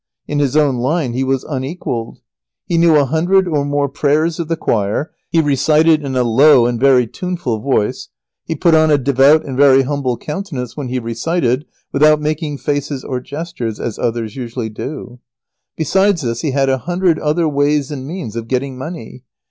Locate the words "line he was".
0.77-1.43